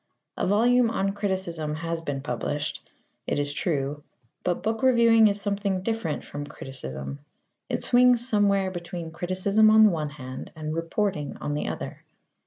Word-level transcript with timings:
A 0.35 0.47
volume 0.47 0.89
on 0.89 1.13
criticism 1.13 1.75
has 1.75 2.01
been 2.01 2.21
published, 2.21 2.89
it 3.27 3.37
is 3.37 3.53
true, 3.53 4.03
but 4.43 4.63
book 4.63 4.81
reviewing 4.81 5.27
is 5.27 5.39
something 5.39 5.83
different 5.83 6.25
from 6.25 6.47
criticism. 6.47 7.19
It 7.69 7.83
swings 7.83 8.27
somewhere 8.27 8.71
between 8.71 9.11
criticism 9.11 9.69
on 9.69 9.83
the 9.83 9.91
one 9.91 10.09
hand 10.09 10.51
and 10.55 10.73
reporting 10.73 11.37
on 11.37 11.53
the 11.53 11.67
other. 11.67 12.03